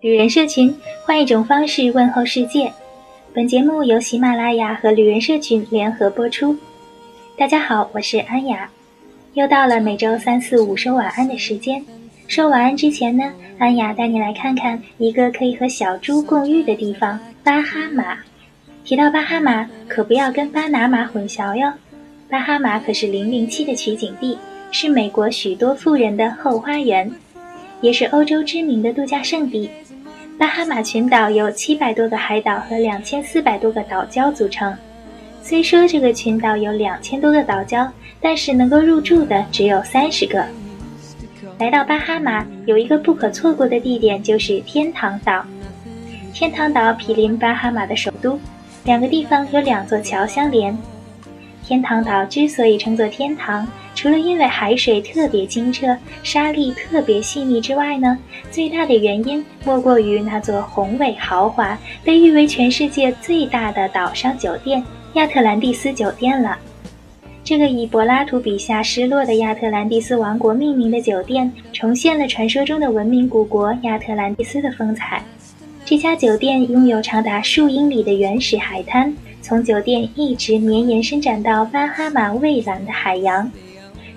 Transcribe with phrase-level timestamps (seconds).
[0.00, 0.72] 旅人社群
[1.04, 2.72] 换一种方式问候世界。
[3.34, 6.56] 本节目由喜马拉雅和旅人社群联合播出。
[7.36, 8.70] 大家好，我是安雅。
[9.34, 11.84] 又到了每周三四五说晚安的时间。
[12.28, 18.18] 说晚安之前呢，安雅带你来看看一个可以和小猪共浴的地方——巴哈马。
[18.84, 21.72] 提到巴哈马，可不要跟巴拿马混淆哟。
[22.30, 24.38] 巴哈马可是零零七的取景地，
[24.70, 27.10] 是美国许多富人的后花园，
[27.80, 29.68] 也是欧洲知名的度假胜地。
[30.38, 34.72] 巴哈马群岛由七百多个海岛和两千四百多个岛礁组成。
[35.42, 37.88] 虽说这个群岛有两千多个岛礁，
[38.20, 40.46] 但是能够入住的只有三十个。
[41.58, 45.44] 来到巴哈马，有一个不可错过的地点，就是天堂岛。
[46.32, 48.38] 天堂岛毗邻巴哈马的首都，
[48.84, 50.76] 两个地方有两座桥相连。
[51.68, 58.18] 天堂岛之所以称作天堂，除了因为海水特别清澈、沙粒特别细腻之外呢，
[58.50, 66.56] 最大的原因莫过于那座宏伟豪华、被誉为全世界最大的岛上酒店——亚特兰蒂斯酒店了。
[67.44, 75.22] 这个以柏拉图笔下失落的亚特兰蒂斯王国命名的酒店，重现了传说中的文明古国亚特兰蒂斯的风采。
[75.88, 79.10] 这家酒店拥有长达数英里的原始海滩。
[79.40, 83.50] 从酒店一直绵延伸展到巴哈马蔚蓝的海洋，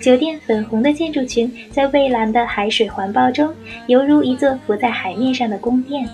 [0.00, 3.52] 酒店粉红的建筑群在蔚蓝的海水环抱中，
[3.86, 6.08] 犹如一座浮在海面上的宫殿。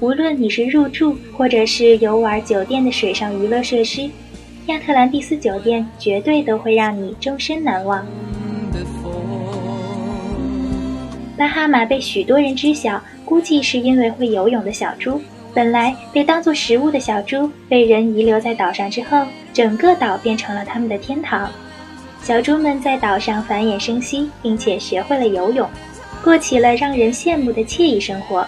[0.00, 4.08] 无论你是入住或者是游玩酒店的水上娱乐设施，
[4.68, 8.02] 亚特兰蒂斯酒店绝对都会让你终身难忘。
[11.40, 15.18] 巴哈马被许多人知晓，估计是因为会游泳的小猪。
[15.54, 21.50] 本来被当作食物的小猪被人遗留在岛上之后，整个岛变成了他们的天堂。
[22.22, 25.66] 小猪们在岛上繁衍生息，并且学会了游泳，
[26.22, 28.46] 过起了让人羡慕的惬意生活。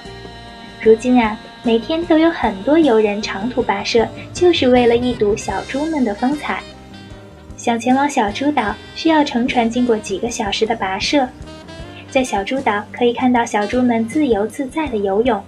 [0.83, 6.63] 如今啊，每天都有很多游人长途跋涉，就是为了一睹小猪们的风采。
[7.57, 11.27] 想前往小猪岛，需要乘船经过几个小时的跋涉。
[12.12, 15.42] 在小猪岛，可以看到小猪们自由自在的游泳。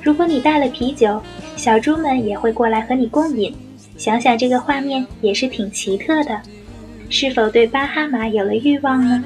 [0.00, 1.20] 如果你带了啤酒，
[1.56, 3.52] 小猪们也会过来和你共饮。
[3.96, 6.40] 想想这个画面也是挺奇特的，
[7.10, 9.24] 是否对巴哈马有了欲望呢？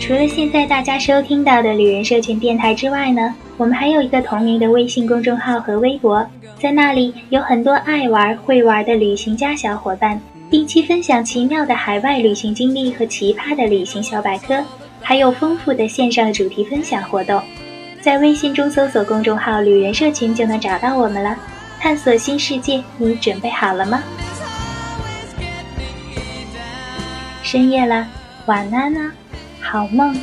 [0.00, 6.24] 除了现在大家收听到的旅人社群电台之外呢，我们还有一个同名的微信公众号和微博，
[6.60, 10.20] 在那里有很多爱玩会玩的旅行家小伙伴，
[10.50, 14.62] 定期分享奇妙的海外旅行经历和奇葩的旅行小百科。
[15.00, 17.42] 还有丰富的线上主题分享活动，
[18.00, 21.36] 在微信中搜索公众号“旅人社群”就能找到我们了。
[21.80, 24.02] 探索新世界，你准备好了吗？
[27.42, 28.06] 深夜了，
[28.46, 29.12] 晚安啊，
[29.60, 30.14] 好梦。